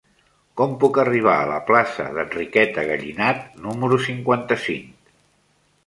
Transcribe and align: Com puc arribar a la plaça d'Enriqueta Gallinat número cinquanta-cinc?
Com 0.61 0.71
puc 0.83 0.97
arribar 1.03 1.35
a 1.41 1.51
la 1.51 1.59
plaça 1.67 2.07
d'Enriqueta 2.17 2.87
Gallinat 2.91 3.47
número 3.67 4.05
cinquanta-cinc? 4.11 5.17